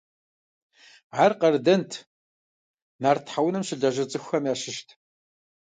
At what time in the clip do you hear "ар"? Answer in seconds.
1.23-1.31